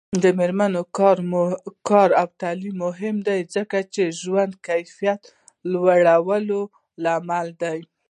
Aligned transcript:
د 0.23 0.25
میرمنو 0.39 0.81
کار 1.89 2.09
او 2.21 2.27
تعلیم 2.41 2.75
مهم 2.85 3.15
دی 3.27 3.39
ځکه 3.55 3.77
چې 3.93 4.03
ژوند 4.21 4.51
کیفیت 4.67 5.21
لوړولو 5.71 6.61
لامل 7.03 7.47
دی. 7.61 7.79